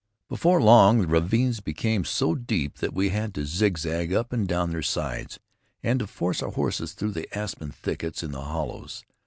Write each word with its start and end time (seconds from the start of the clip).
Before 0.29 0.59
long, 0.59 0.99
the 1.01 1.05
ravines 1.05 1.59
became 1.59 2.05
so 2.05 2.33
deep 2.33 2.79
that 2.79 2.91
we 2.95 3.09
had 3.09 3.35
to 3.35 3.45
zigzag 3.45 4.11
up 4.11 4.33
and 4.33 4.47
down 4.47 4.71
their 4.71 4.81
sides, 4.81 5.39
and 5.83 5.99
to 5.99 6.07
force 6.07 6.41
our 6.41 6.49
horses 6.49 6.93
through 6.93 7.11
the 7.11 7.31
aspen 7.37 7.69
thickets 7.71 8.23
in 8.23 8.31
the 8.31 8.41
hollows. 8.41 9.05